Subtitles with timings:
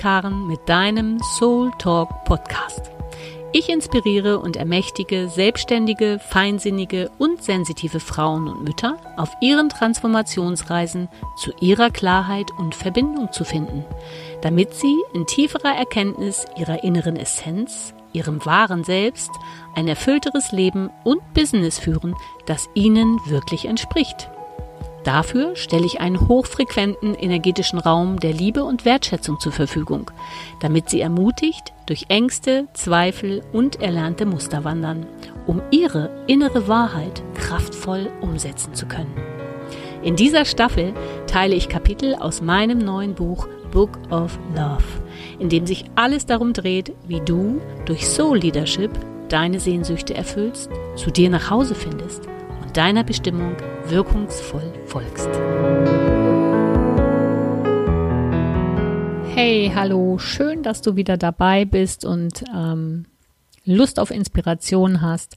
[0.00, 2.90] ist Karen mit deinem Soul Talk Podcast.
[3.52, 11.52] Ich inspiriere und ermächtige selbstständige, feinsinnige und sensitive Frauen und Mütter auf ihren Transformationsreisen zu
[11.60, 13.84] ihrer Klarheit und Verbindung zu finden,
[14.40, 19.30] damit sie in tieferer Erkenntnis ihrer inneren Essenz, ihrem wahren Selbst,
[19.74, 22.14] ein erfüllteres Leben und Business führen,
[22.46, 24.30] das ihnen wirklich entspricht.
[25.04, 30.10] Dafür stelle ich einen hochfrequenten energetischen Raum der Liebe und Wertschätzung zur Verfügung,
[30.60, 35.06] damit Sie ermutigt durch Ängste, Zweifel und erlernte Muster wandern,
[35.46, 39.14] um Ihre innere Wahrheit kraftvoll umsetzen zu können.
[40.02, 40.92] In dieser Staffel
[41.26, 44.84] teile ich Kapitel aus meinem neuen Buch Book of Love,
[45.38, 48.90] in dem sich alles darum dreht, wie du durch Soul Leadership
[49.28, 52.26] deine Sehnsüchte erfüllst, zu dir nach Hause findest
[52.62, 53.56] und deiner Bestimmung
[53.90, 55.28] wirkungsvoll folgst.
[59.34, 63.06] Hey, hallo, schön, dass du wieder dabei bist und ähm,
[63.64, 65.36] Lust auf Inspiration hast.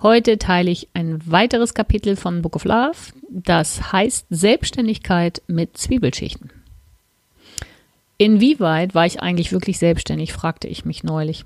[0.00, 2.96] Heute teile ich ein weiteres Kapitel von Book of Love,
[3.30, 6.50] das heißt Selbstständigkeit mit Zwiebelschichten.
[8.18, 11.44] Inwieweit war ich eigentlich wirklich selbstständig, fragte ich mich neulich.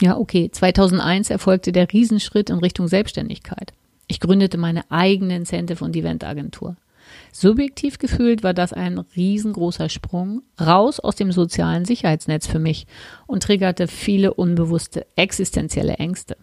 [0.00, 3.72] Ja, okay, 2001 erfolgte der Riesenschritt in Richtung Selbstständigkeit.
[4.06, 6.76] Ich gründete meine eigene Incentive- und Eventagentur.
[7.32, 12.86] Subjektiv gefühlt war das ein riesengroßer Sprung raus aus dem sozialen Sicherheitsnetz für mich
[13.26, 16.36] und triggerte viele unbewusste existenzielle Ängste.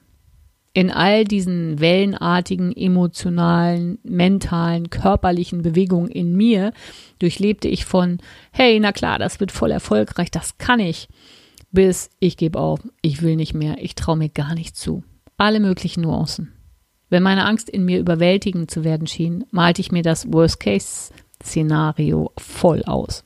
[0.73, 6.72] In all diesen wellenartigen, emotionalen, mentalen, körperlichen Bewegungen in mir
[7.20, 8.20] durchlebte ich von,
[8.54, 11.09] hey, na klar, das wird voll erfolgreich, das kann ich,
[11.72, 15.04] bis ich gebe auf, ich will nicht mehr, ich traue mir gar nicht zu.
[15.36, 16.54] Alle möglichen Nuancen.
[17.12, 22.83] Wenn meine Angst in mir überwältigend zu werden schien, malte ich mir das Worst-Case-Szenario voll
[22.86, 23.26] aus.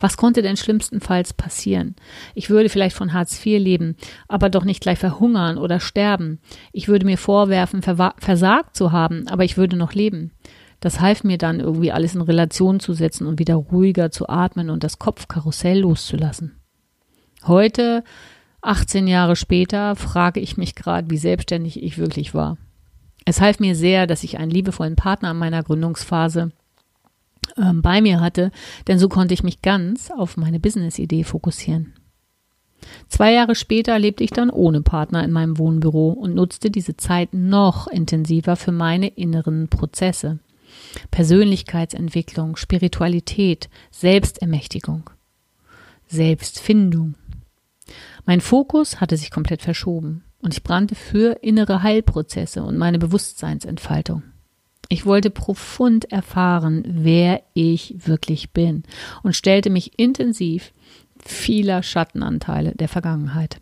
[0.00, 1.96] Was konnte denn schlimmstenfalls passieren?
[2.34, 6.40] Ich würde vielleicht von Hartz IV leben, aber doch nicht gleich verhungern oder sterben.
[6.72, 10.32] Ich würde mir vorwerfen, versagt zu haben, aber ich würde noch leben.
[10.80, 14.70] Das half mir dann irgendwie alles in Relation zu setzen und wieder ruhiger zu atmen
[14.70, 16.58] und das Kopfkarussell loszulassen.
[17.46, 18.02] Heute,
[18.62, 22.56] 18 Jahre später, frage ich mich gerade, wie selbstständig ich wirklich war.
[23.24, 26.52] Es half mir sehr, dass ich einen liebevollen Partner in meiner Gründungsphase
[27.56, 28.50] ähm, bei mir hatte,
[28.86, 31.94] denn so konnte ich mich ganz auf meine Business-Idee fokussieren.
[33.08, 37.34] Zwei Jahre später lebte ich dann ohne Partner in meinem Wohnbüro und nutzte diese Zeit
[37.34, 40.38] noch intensiver für meine inneren Prozesse.
[41.10, 45.10] Persönlichkeitsentwicklung, Spiritualität, Selbstermächtigung,
[46.06, 47.16] Selbstfindung.
[48.24, 50.24] Mein Fokus hatte sich komplett verschoben.
[50.42, 54.22] Und ich brannte für innere Heilprozesse und meine Bewusstseinsentfaltung.
[54.88, 58.82] Ich wollte profund erfahren, wer ich wirklich bin
[59.22, 60.72] und stellte mich intensiv
[61.24, 63.60] vieler Schattenanteile der Vergangenheit.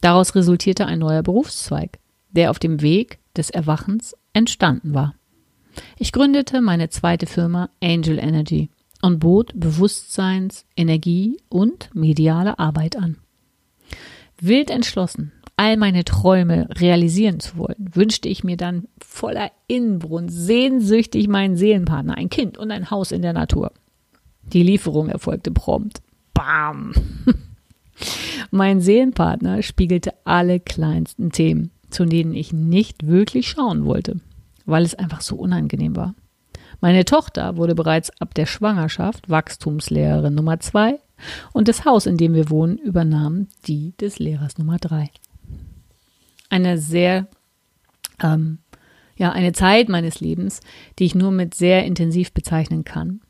[0.00, 1.98] Daraus resultierte ein neuer Berufszweig,
[2.30, 5.14] der auf dem Weg des Erwachens entstanden war.
[5.98, 8.70] Ich gründete meine zweite Firma Angel Energy
[9.02, 13.18] und bot Bewusstseins-, Energie- und mediale Arbeit an.
[14.40, 21.28] Wild entschlossen all meine Träume realisieren zu wollen, wünschte ich mir dann voller Inbrunst sehnsüchtig
[21.28, 23.72] meinen Seelenpartner, ein Kind und ein Haus in der Natur.
[24.52, 26.02] Die Lieferung erfolgte prompt.
[26.34, 26.92] Bam!
[28.50, 34.20] mein Seelenpartner spiegelte alle kleinsten Themen, zu denen ich nicht wirklich schauen wollte,
[34.66, 36.14] weil es einfach so unangenehm war.
[36.80, 40.98] Meine Tochter wurde bereits ab der Schwangerschaft Wachstumslehrerin Nummer zwei
[41.52, 45.10] und das Haus, in dem wir wohnen, übernahm die des Lehrers Nummer drei
[46.54, 47.26] eine sehr,
[48.22, 48.58] ähm,
[49.16, 50.60] ja, eine Zeit meines Lebens,
[50.98, 53.20] die ich nur mit sehr intensiv bezeichnen kann.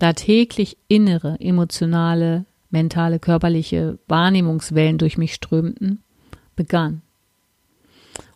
[0.00, 6.02] Da täglich innere, emotionale, mentale, körperliche Wahrnehmungswellen durch mich strömten,
[6.56, 7.02] begann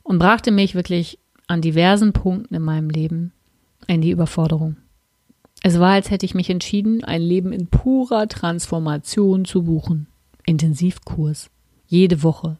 [0.04, 1.18] und brachte mich wirklich
[1.48, 3.32] an diversen Punkten in meinem Leben
[3.88, 4.76] in die Überforderung.
[5.62, 10.06] Es war, als hätte ich mich entschieden, ein Leben in purer Transformation zu buchen.
[10.46, 11.50] Intensivkurs.
[11.86, 12.58] Jede Woche.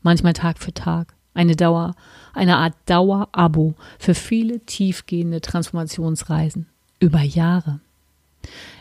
[0.00, 1.17] Manchmal Tag für Tag.
[1.38, 1.94] Eine Dauer,
[2.34, 6.66] eine Art Dauerabo für viele tiefgehende Transformationsreisen
[6.98, 7.78] über Jahre.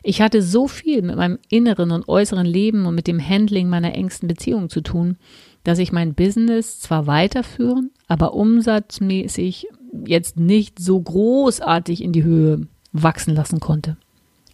[0.02, 3.94] Ich hatte so viel mit meinem inneren und äußeren Leben und mit dem Handling meiner
[3.94, 5.18] engsten Beziehungen zu tun,
[5.66, 9.68] dass ich mein Business zwar weiterführen, aber umsatzmäßig
[10.08, 13.98] jetzt nicht so großartig in die Höhe wachsen lassen konnte.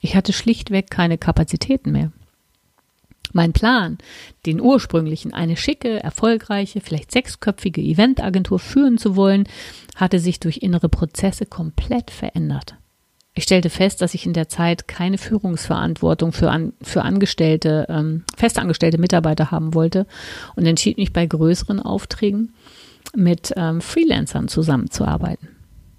[0.01, 2.11] Ich hatte schlichtweg keine Kapazitäten mehr.
[3.31, 3.98] Mein Plan,
[4.46, 9.48] den ursprünglichen, eine schicke, erfolgreiche, vielleicht sechsköpfige Eventagentur führen zu wollen,
[9.96, 12.75] hatte sich durch innere Prozesse komplett verändert.
[13.36, 18.24] Ich stellte fest, dass ich in der Zeit keine Führungsverantwortung für, an, für Angestellte, ähm,
[18.38, 20.06] festangestellte Mitarbeiter haben wollte
[20.56, 22.54] und entschied mich bei größeren Aufträgen
[23.16, 25.50] mit ähm, Freelancern zusammenzuarbeiten.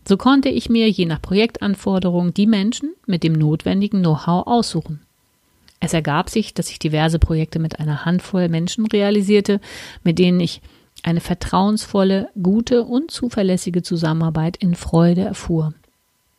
[0.06, 5.00] So konnte ich mir je nach Projektanforderung die Menschen mit dem notwendigen Know-how aussuchen.
[5.80, 9.60] Es ergab sich, dass ich diverse Projekte mit einer Handvoll Menschen realisierte,
[10.02, 10.62] mit denen ich
[11.02, 15.74] eine vertrauensvolle, gute und zuverlässige Zusammenarbeit in Freude erfuhr.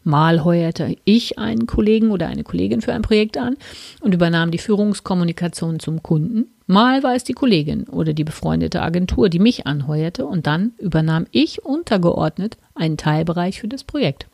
[0.04, 3.58] Mal heuerte ich einen Kollegen oder eine Kollegin für ein Projekt an
[4.02, 6.46] und übernahm die Führungskommunikation zum Kunden.
[6.68, 11.26] Mal war es die Kollegin oder die befreundete Agentur, die mich anheuerte und dann übernahm
[11.32, 14.28] ich untergeordnet einen Teilbereich für das Projekt.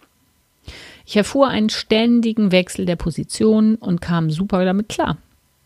[1.11, 5.17] Ich erfuhr einen ständigen Wechsel der Positionen und kam super damit klar,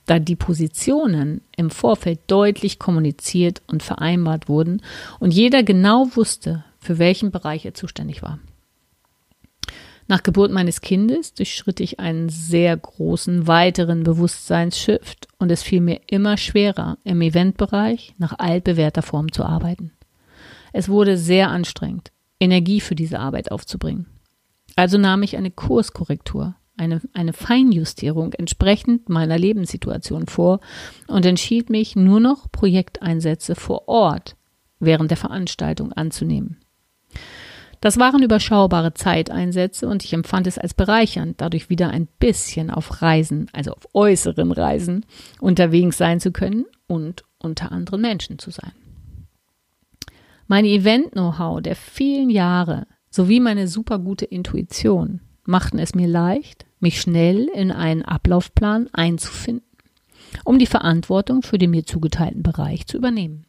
[0.08, 4.82] da die Positionen im Vorfeld deutlich kommuniziert und vereinbart wurden
[5.20, 8.40] und jeder genau wusste, für welchen Bereich er zuständig war.
[10.08, 16.02] Nach Geburt meines Kindes durchschritt ich einen sehr großen weiteren Bewusstseinsshift und es fiel mir
[16.08, 19.92] immer schwerer, im Eventbereich nach altbewährter Form zu arbeiten.
[20.74, 24.08] Es wurde sehr anstrengend, Energie für diese Arbeit aufzubringen.
[24.76, 30.60] Also nahm ich eine Kurskorrektur, eine, eine Feinjustierung entsprechend meiner Lebenssituation vor
[31.08, 34.36] und entschied mich, nur noch Projekteinsätze vor Ort
[34.80, 36.58] während der Veranstaltung anzunehmen.
[37.82, 43.02] Das waren überschaubare Zeiteinsätze und ich empfand es als bereichernd, dadurch wieder ein bisschen auf
[43.02, 45.06] Reisen, also auf äußeren Reisen,
[45.40, 48.72] unterwegs sein zu können und unter anderen Menschen zu sein.
[50.48, 57.48] Mein Event-Know-how der vielen Jahre sowie meine supergute Intuition machten es mir leicht, mich schnell
[57.54, 59.66] in einen Ablaufplan einzufinden,
[60.44, 63.46] um die Verantwortung für den mir zugeteilten Bereich zu übernehmen.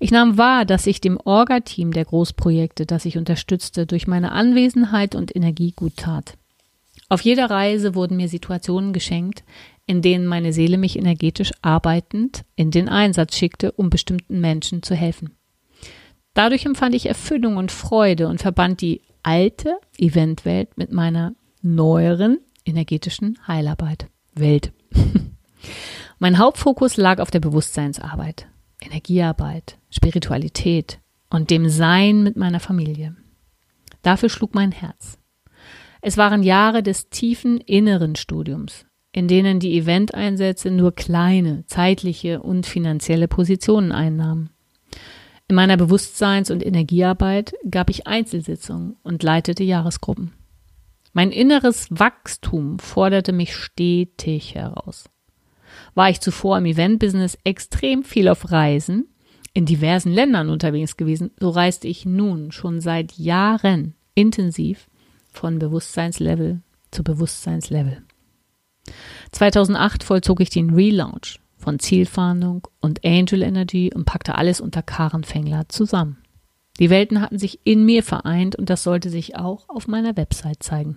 [0.00, 5.14] Ich nahm wahr, dass ich dem Orga-Team der Großprojekte, das ich unterstützte, durch meine Anwesenheit
[5.14, 6.36] und Energie gut tat.
[7.08, 9.44] Auf jeder Reise wurden mir Situationen geschenkt,
[9.86, 14.94] in denen meine Seele mich energetisch arbeitend in den Einsatz schickte, um bestimmten Menschen zu
[14.94, 15.36] helfen.
[16.34, 23.38] Dadurch empfand ich Erfüllung und Freude und verband die alte Eventwelt mit meiner neueren energetischen
[23.46, 24.06] Heilarbeit.
[24.34, 24.72] Welt.
[26.18, 28.46] mein Hauptfokus lag auf der Bewusstseinsarbeit.
[28.80, 33.16] Energiearbeit, Spiritualität und dem Sein mit meiner Familie.
[34.02, 35.18] Dafür schlug mein Herz.
[36.00, 42.64] Es waren Jahre des tiefen inneren Studiums, in denen die Eventeinsätze nur kleine zeitliche und
[42.64, 44.50] finanzielle Positionen einnahmen.
[45.50, 50.32] In meiner Bewusstseins- und Energiearbeit gab ich Einzelsitzungen und leitete Jahresgruppen.
[51.12, 55.10] Mein inneres Wachstum forderte mich stetig heraus
[55.94, 59.08] war ich zuvor im Eventbusiness extrem viel auf Reisen
[59.52, 64.88] in diversen Ländern unterwegs gewesen, so reiste ich nun schon seit Jahren intensiv
[65.32, 68.02] von Bewusstseinslevel zu Bewusstseinslevel.
[69.32, 75.24] 2008 vollzog ich den Relaunch von Zielfahndung und Angel Energy und packte alles unter Karen
[75.24, 76.18] Fengler zusammen.
[76.78, 80.62] Die Welten hatten sich in mir vereint und das sollte sich auch auf meiner Website
[80.62, 80.96] zeigen.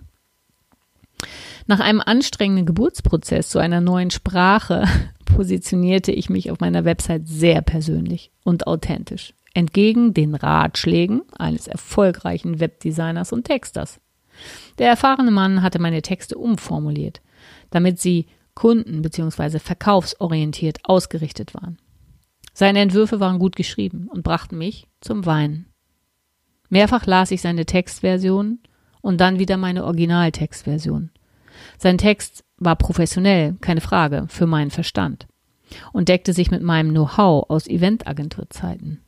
[1.66, 4.84] Nach einem anstrengenden Geburtsprozess zu einer neuen Sprache
[5.24, 12.60] positionierte ich mich auf meiner Website sehr persönlich und authentisch, entgegen den Ratschlägen eines erfolgreichen
[12.60, 14.00] Webdesigners und Texters.
[14.78, 17.20] Der erfahrene Mann hatte meine Texte umformuliert,
[17.70, 19.58] damit sie kunden- bzw.
[19.58, 21.78] verkaufsorientiert ausgerichtet waren.
[22.52, 25.66] Seine Entwürfe waren gut geschrieben und brachten mich zum Weinen.
[26.68, 28.60] Mehrfach las ich seine Textversion
[29.00, 31.10] und dann wieder meine Originaltextversion.
[31.78, 35.26] Sein Text war professionell, keine Frage, für meinen Verstand
[35.92, 39.00] und deckte sich mit meinem Know-how aus Eventagenturzeiten.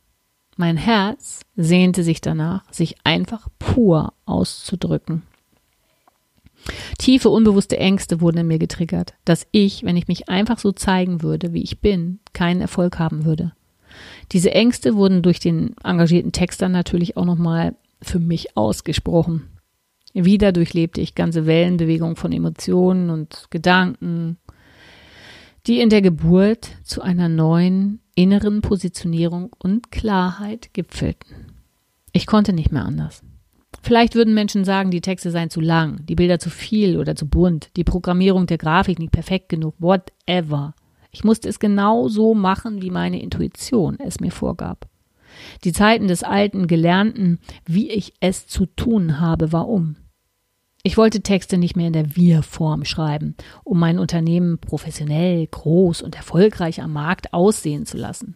[0.57, 5.23] Mein Herz sehnte sich danach, sich einfach pur auszudrücken.
[6.99, 11.23] Tiefe, unbewusste Ängste wurden in mir getriggert, dass ich, wenn ich mich einfach so zeigen
[11.23, 13.53] würde, wie ich bin, keinen Erfolg haben würde.
[14.33, 19.49] Diese Ängste wurden durch den engagierten Texter natürlich auch nochmal für mich ausgesprochen.
[20.13, 24.39] Wieder durchlebte ich ganze Wellenbewegungen von Emotionen und Gedanken,
[25.67, 31.53] die in der Geburt zu einer neuen inneren Positionierung und Klarheit gipfelten.
[32.13, 33.23] Ich konnte nicht mehr anders.
[33.87, 37.29] Vielleicht würden Menschen sagen, die Texte seien zu lang, die Bilder zu viel oder zu
[37.29, 40.75] bunt, die Programmierung der Grafik nicht perfekt genug, whatever.
[41.13, 44.89] Ich musste es genau so machen, wie meine Intuition es mir vorgab.
[45.63, 49.95] Die Zeiten des alten Gelernten, wie ich es zu tun habe, war um.
[50.83, 56.17] Ich wollte Texte nicht mehr in der Wir-Form schreiben, um mein Unternehmen professionell, groß und
[56.17, 58.35] erfolgreich am Markt aussehen zu lassen.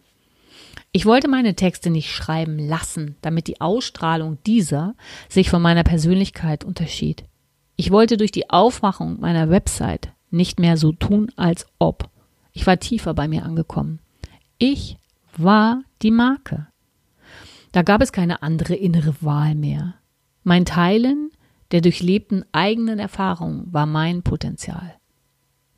[0.93, 4.95] Ich wollte meine Texte nicht schreiben lassen, damit die Ausstrahlung dieser
[5.29, 7.23] sich von meiner Persönlichkeit unterschied.
[7.77, 12.09] Ich wollte durch die Aufmachung meiner Website nicht mehr so tun, als ob.
[12.51, 13.99] Ich war tiefer bei mir angekommen.
[14.57, 14.97] Ich
[15.37, 16.67] war die Marke.
[17.71, 19.95] Da gab es keine andere innere Wahl mehr.
[20.43, 21.31] Mein Teilen
[21.71, 24.95] der durchlebten eigenen Erfahrung war mein Potenzial.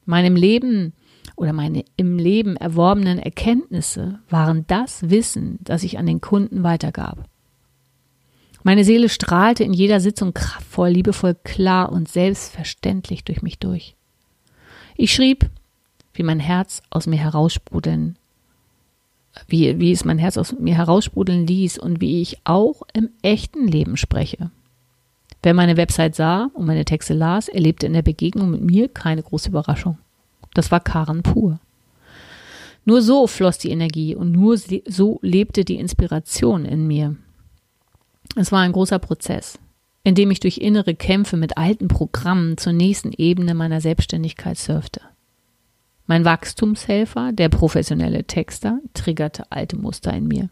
[0.05, 0.93] Meinem Leben
[1.35, 7.27] oder meine im Leben erworbenen Erkenntnisse waren das Wissen, das ich an den Kunden weitergab.
[8.63, 13.95] Meine Seele strahlte in jeder Sitzung kraftvoll, liebevoll, klar und selbstverständlich durch mich durch.
[14.95, 15.49] Ich schrieb,
[16.13, 18.17] wie mein Herz aus mir heraussprudeln,
[19.47, 23.67] wie, wie es mein Herz aus mir heraussprudeln ließ und wie ich auch im echten
[23.67, 24.51] Leben spreche.
[25.41, 29.23] Wer meine Website sah und meine Texte las, erlebte in der Begegnung mit mir keine
[29.23, 29.97] große Überraschung.
[30.53, 31.59] Das war Karen pur.
[32.85, 37.15] Nur so floss die Energie und nur so lebte die Inspiration in mir.
[38.35, 39.59] Es war ein großer Prozess,
[40.03, 45.01] in dem ich durch innere Kämpfe mit alten Programmen zur nächsten Ebene meiner Selbstständigkeit surfte.
[46.05, 50.49] Mein Wachstumshelfer, der professionelle Texter, triggerte alte Muster in mir.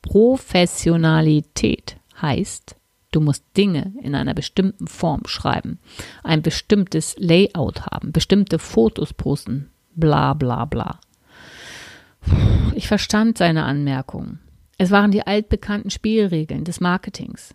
[0.00, 2.76] Professionalität heißt,
[3.12, 5.78] du musst Dinge in einer bestimmten Form schreiben,
[6.24, 10.98] ein bestimmtes Layout haben, bestimmte Fotos posten, bla bla bla.
[12.74, 14.40] Ich verstand seine Anmerkungen.
[14.78, 17.54] Es waren die altbekannten Spielregeln des Marketings.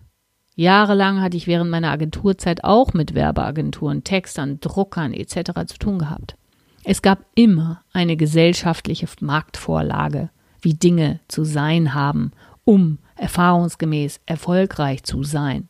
[0.55, 5.51] Jahrelang hatte ich während meiner Agenturzeit auch mit Werbeagenturen, Textern, Druckern etc.
[5.67, 6.35] zu tun gehabt.
[6.83, 10.29] Es gab immer eine gesellschaftliche Marktvorlage,
[10.61, 12.31] wie Dinge zu sein haben,
[12.67, 15.69] um erfahrungsgemäß erfolgreich zu sein.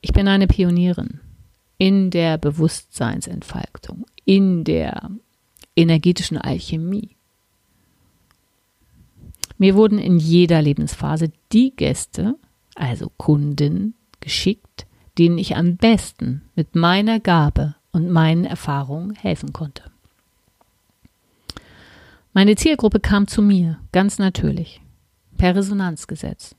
[0.00, 1.20] Ich bin eine Pionierin
[1.78, 5.12] in der Bewusstseinsentfaltung, in der
[5.76, 7.10] energetischen Alchemie.
[9.58, 12.34] Mir wurden in jeder Lebensphase die Gäste,
[12.74, 14.86] also Kunden, geschickt,
[15.18, 19.84] denen ich am besten mit meiner Gabe und meinen Erfahrungen helfen konnte.
[22.32, 24.80] Meine Zielgruppe kam zu mir, ganz natürlich,
[25.40, 26.54] per Resonanzgesetz.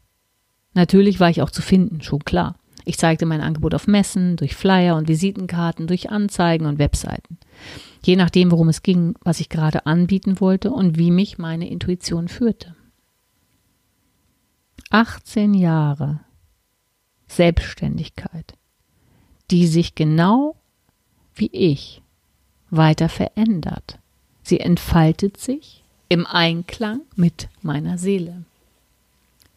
[0.74, 2.56] Natürlich war ich auch zu finden, schon klar.
[2.84, 7.38] Ich zeigte mein Angebot auf Messen, durch Flyer und Visitenkarten, durch Anzeigen und Webseiten.
[8.04, 12.28] Je nachdem, worum es ging, was ich gerade anbieten wollte und wie mich meine Intuition
[12.28, 12.76] führte.
[14.90, 16.22] 18 Jahre
[17.28, 18.56] Selbstständigkeit,
[19.52, 20.56] die sich genau
[21.36, 22.02] wie ich
[22.72, 24.00] weiter verändert.
[24.42, 28.44] Sie entfaltet sich im Einklang mit meiner Seele.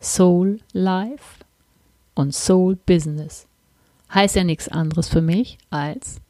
[0.05, 1.41] Soul Life
[2.15, 3.47] und Soul Business.
[4.13, 6.21] Heißt ja nichts anderes für mich als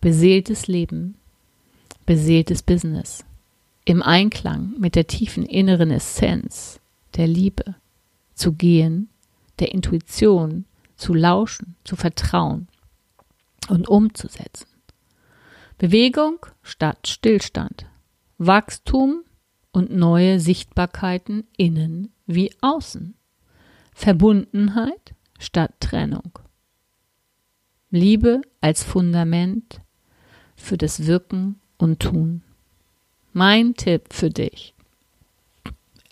[0.00, 1.16] beseeltes Leben,
[2.06, 3.24] beseeltes Business.
[3.84, 6.80] Im Einklang mit der tiefen inneren Essenz
[7.16, 7.74] der Liebe
[8.34, 9.10] zu gehen,
[9.58, 10.64] der Intuition
[10.96, 12.68] zu lauschen, zu vertrauen
[13.68, 14.66] und umzusetzen.
[15.76, 17.84] Bewegung statt Stillstand,
[18.38, 19.24] Wachstum
[19.72, 23.14] und neue Sichtbarkeiten innen wie außen,
[23.92, 26.38] Verbundenheit statt Trennung,
[27.90, 29.80] Liebe als Fundament
[30.56, 32.42] für das Wirken und Tun.
[33.32, 34.74] Mein Tipp für dich,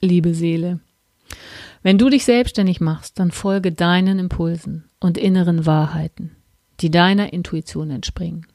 [0.00, 0.80] liebe Seele,
[1.82, 6.36] wenn du dich selbstständig machst, dann folge deinen Impulsen und inneren Wahrheiten,
[6.80, 8.46] die deiner Intuition entspringen.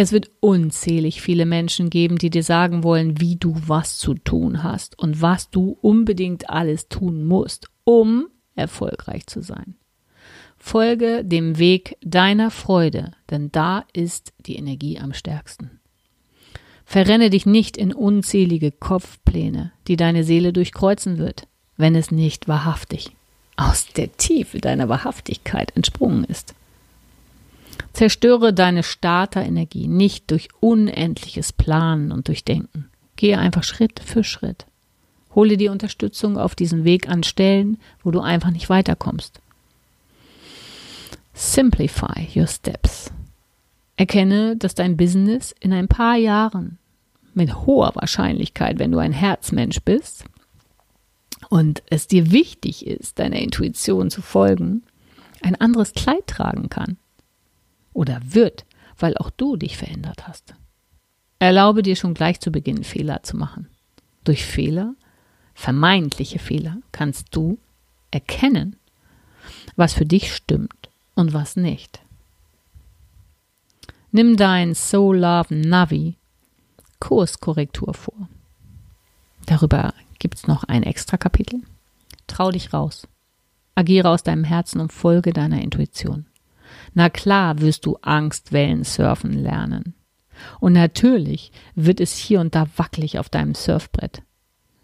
[0.00, 4.62] Es wird unzählig viele Menschen geben, die dir sagen wollen, wie du was zu tun
[4.62, 9.74] hast und was du unbedingt alles tun musst, um erfolgreich zu sein.
[10.56, 15.80] Folge dem Weg deiner Freude, denn da ist die Energie am stärksten.
[16.84, 23.10] Verrenne dich nicht in unzählige Kopfpläne, die deine Seele durchkreuzen wird, wenn es nicht wahrhaftig
[23.56, 26.54] aus der Tiefe deiner Wahrhaftigkeit entsprungen ist.
[27.98, 32.88] Zerstöre deine Starterenergie nicht durch unendliches Planen und Durchdenken.
[33.16, 34.66] Gehe einfach Schritt für Schritt.
[35.34, 39.40] Hole dir Unterstützung auf diesem Weg an Stellen, wo du einfach nicht weiterkommst.
[41.34, 43.10] Simplify your steps.
[43.96, 46.78] Erkenne, dass dein Business in ein paar Jahren
[47.34, 50.24] mit hoher Wahrscheinlichkeit, wenn du ein Herzmensch bist
[51.48, 54.84] und es dir wichtig ist, deiner Intuition zu folgen,
[55.42, 56.96] ein anderes Kleid tragen kann
[57.98, 58.64] oder wird,
[58.96, 60.54] weil auch du dich verändert hast.
[61.40, 63.68] Erlaube dir schon gleich zu Beginn Fehler zu machen.
[64.22, 64.94] Durch Fehler,
[65.54, 67.58] vermeintliche Fehler, kannst du
[68.12, 68.76] erkennen,
[69.74, 72.00] was für dich stimmt und was nicht.
[74.12, 76.16] Nimm dein Soul Love Navi
[77.00, 78.28] Kurskorrektur vor.
[79.46, 81.62] Darüber gibt es noch ein extra Kapitel.
[82.28, 83.08] Trau dich raus.
[83.74, 86.26] Agiere aus deinem Herzen und folge deiner Intuition.
[86.94, 89.94] Na klar wirst du Angstwellen surfen lernen.
[90.60, 94.22] Und natürlich wird es hier und da wackelig auf deinem Surfbrett.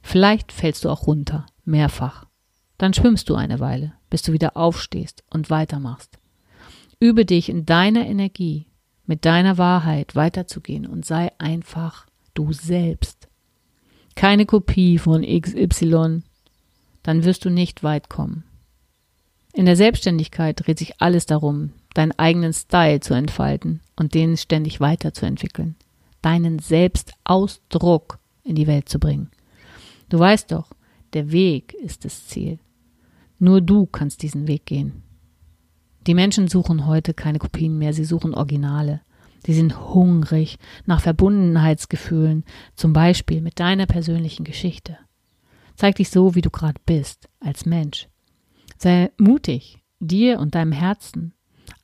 [0.03, 2.27] Vielleicht fällst du auch runter, mehrfach.
[2.79, 6.19] Dann schwimmst du eine Weile, bis du wieder aufstehst und weitermachst.
[7.01, 8.67] Übe dich in deiner Energie,
[9.07, 13.29] mit deiner Wahrheit weiterzugehen und sei einfach du selbst.
[14.15, 16.23] Keine Kopie von XY,
[17.03, 18.45] dann wirst du nicht weit kommen.
[19.53, 24.81] In der Selbstständigkeit dreht sich alles darum, deinen eigenen Style zu entfalten und den ständig
[24.81, 25.77] weiterzuentwickeln,
[26.23, 29.31] deinen Selbstausdruck in die Welt zu bringen.
[30.09, 30.71] Du weißt doch,
[31.13, 32.59] der Weg ist das Ziel.
[33.39, 35.03] Nur du kannst diesen Weg gehen.
[36.07, 39.01] Die Menschen suchen heute keine Kopien mehr, sie suchen Originale.
[39.47, 42.45] Sie sind hungrig nach Verbundenheitsgefühlen,
[42.77, 44.99] zum Beispiel mit deiner persönlichen Geschichte.
[45.77, 48.09] Zeig dich so, wie du gerade bist, als Mensch.
[48.79, 51.35] Sei mutig, dir und deinem Herzen,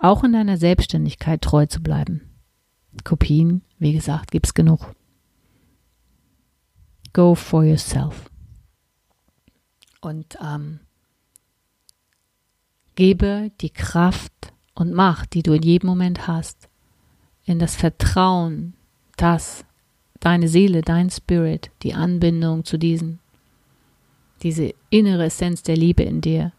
[0.00, 2.22] auch in deiner Selbstständigkeit treu zu bleiben.
[3.04, 4.94] Kopien, wie gesagt, gibt's genug.
[7.12, 8.30] Go for yourself.
[10.00, 10.80] Und ähm,
[12.94, 16.68] gebe die Kraft und Macht, die du in jedem Moment hast,
[17.44, 18.74] in das Vertrauen,
[19.16, 19.64] dass
[20.20, 23.18] deine Seele, dein Spirit, die Anbindung zu diesem,
[24.42, 26.52] diese innere Essenz der Liebe in dir,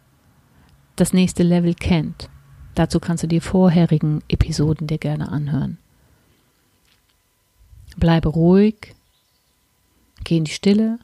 [0.95, 2.30] das nächste Level kennt.
[2.75, 5.77] Dazu kannst du die vorherigen Episoden dir gerne anhören.
[7.97, 8.95] Bleibe ruhig,
[10.23, 10.99] geh in die Stille,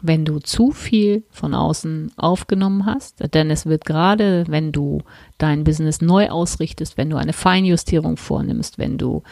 [0.00, 5.02] wenn du zu viel von außen aufgenommen hast, denn es wird gerade, wenn du
[5.38, 9.22] dein Business neu ausrichtest, wenn du eine Feinjustierung vornimmst, wenn du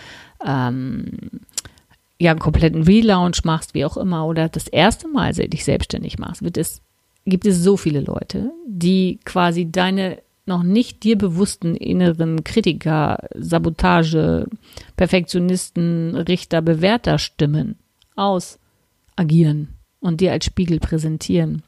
[0.44, 1.06] ähm,
[2.18, 6.42] ja einen kompletten Relaunch machst, wie auch immer, oder das erste Mal dich selbstständig machst,
[6.42, 6.82] wird es,
[7.24, 14.46] gibt es so viele Leute, die quasi deine noch nicht dir bewussten inneren Kritiker, Sabotage,
[14.96, 17.76] Perfektionisten, Richter, Bewerter Stimmen
[18.14, 18.59] aus
[19.16, 21.62] agieren und dir als Spiegel präsentieren.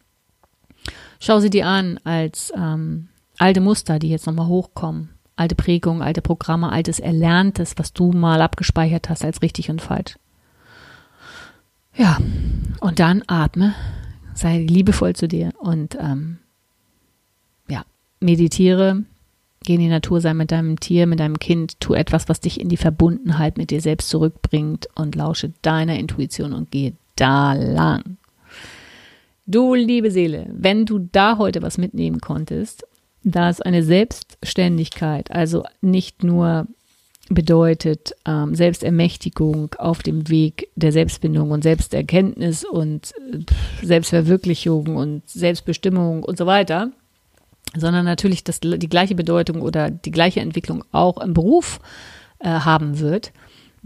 [1.20, 5.10] Schau sie dir an als ähm, alte Muster, die jetzt nochmal hochkommen.
[5.34, 10.16] Alte Prägungen, alte Programme, altes Erlerntes, was du mal abgespeichert hast als richtig und falsch.
[11.94, 12.18] Ja,
[12.80, 13.74] und dann atme,
[14.34, 16.38] sei liebevoll zu dir und ähm,
[18.20, 19.04] meditiere,
[19.64, 22.60] geh in die Natur, sei mit deinem Tier, mit deinem Kind, tu etwas, was dich
[22.60, 28.16] in die Verbundenheit mit dir selbst zurückbringt und lausche deiner Intuition und gehe da lang.
[29.46, 32.84] Du liebe Seele, wenn du da heute was mitnehmen konntest,
[33.24, 36.66] da es eine Selbstständigkeit, also nicht nur
[37.30, 46.22] bedeutet ähm, Selbstermächtigung auf dem Weg der Selbstbindung und Selbsterkenntnis und äh, Selbstverwirklichung und Selbstbestimmung
[46.22, 46.90] und so weiter,
[47.76, 51.80] sondern natürlich das, die gleiche Bedeutung oder die gleiche Entwicklung auch im Beruf
[52.38, 53.32] äh, haben wird,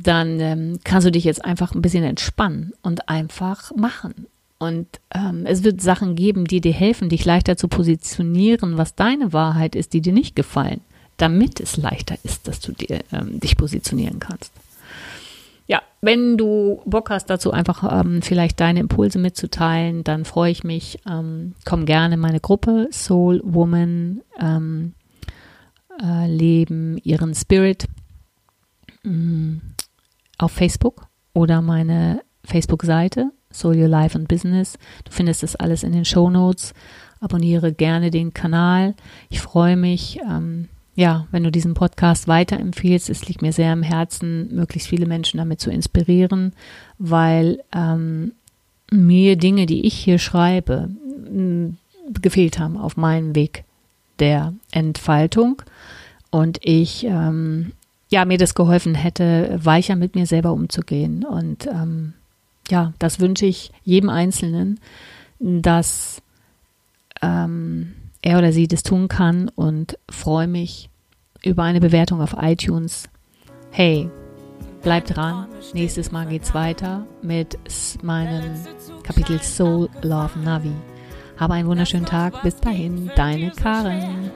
[0.03, 4.27] dann ähm, kannst du dich jetzt einfach ein bisschen entspannen und einfach machen.
[4.59, 9.33] Und ähm, es wird Sachen geben, die dir helfen, dich leichter zu positionieren, was deine
[9.33, 10.81] Wahrheit ist, die dir nicht gefallen,
[11.16, 14.53] damit es leichter ist, dass du dir, ähm, dich positionieren kannst.
[15.66, 20.64] Ja, wenn du Bock hast dazu, einfach ähm, vielleicht deine Impulse mitzuteilen, dann freue ich
[20.64, 20.98] mich.
[21.09, 24.94] Ähm, komm gerne in meine Gruppe Soul Woman ähm,
[26.03, 27.87] äh, Leben ihren Spirit
[29.03, 29.62] mh, mm,
[30.38, 34.79] auf Facebook oder meine Facebook-Seite Soul Your Life and Business.
[35.05, 36.75] Du findest das alles in den Show Notes.
[37.20, 38.94] Abonniere gerne den Kanal.
[39.29, 43.09] Ich freue mich, ähm, ja, wenn du diesen Podcast weiterempfehlst.
[43.09, 46.52] Es liegt mir sehr am Herzen, möglichst viele Menschen damit zu inspirieren,
[46.98, 48.33] weil ähm,
[48.90, 50.90] mir Dinge, die ich hier schreibe,
[52.20, 53.64] gefehlt haben auf meinem Weg
[54.18, 55.62] der Entfaltung
[56.31, 57.72] und ich ähm,
[58.11, 62.12] ja mir das geholfen hätte, weicher mit mir selber umzugehen und ähm,
[62.68, 64.78] ja, das wünsche ich jedem Einzelnen,
[65.38, 66.22] dass
[67.20, 70.88] ähm, er oder sie das tun kann und freue mich
[71.44, 73.08] über eine Bewertung auf iTunes.
[73.70, 74.08] Hey,
[74.82, 75.48] bleib dran.
[75.74, 77.58] Nächstes Mal geht's weiter mit
[78.02, 78.54] meinem
[79.02, 80.72] Kapitel Soul Love Navi.
[81.37, 82.42] Habe einen wunderschönen Tag.
[82.42, 84.30] Bis dahin, deine Karen.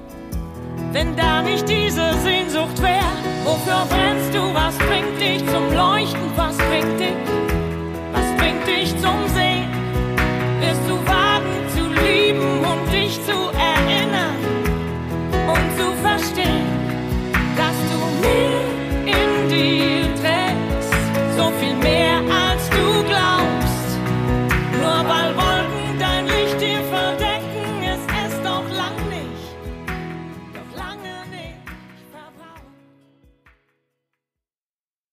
[0.92, 3.04] Wenn da nicht diese Sehnsucht wäre,
[3.44, 4.40] wofür brennst du?
[4.54, 6.36] Was bringt dich zum Leuchten?
[6.36, 7.16] Was bringt dich?